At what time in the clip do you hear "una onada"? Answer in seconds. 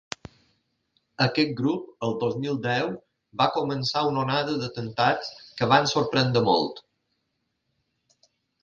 4.09-4.57